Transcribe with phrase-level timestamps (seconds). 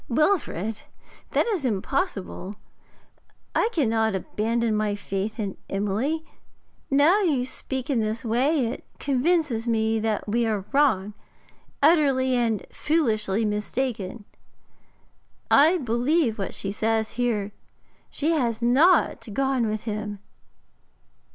[0.09, 0.81] 'Wilfrid,
[1.29, 2.55] that is impossible.
[3.53, 6.25] I cannot abandon my faith in Emily.
[6.89, 11.13] New you speak in this way, it convinces me that we are wrong,
[11.83, 14.25] utterly and foolishly mistaken.
[15.51, 17.51] I believe what she says here;
[18.09, 20.17] she has not gone with him.'